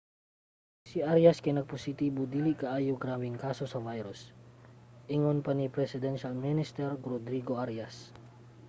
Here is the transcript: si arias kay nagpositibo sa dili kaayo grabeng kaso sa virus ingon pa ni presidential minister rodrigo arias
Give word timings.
si 0.89 0.97
arias 1.13 1.37
kay 1.43 1.53
nagpositibo 1.55 2.21
sa 2.25 2.31
dili 2.35 2.53
kaayo 2.61 2.93
grabeng 3.03 3.37
kaso 3.45 3.65
sa 3.69 3.79
virus 3.87 4.21
ingon 5.15 5.37
pa 5.45 5.51
ni 5.55 5.67
presidential 5.77 6.33
minister 6.47 6.89
rodrigo 7.11 7.53
arias 7.65 7.95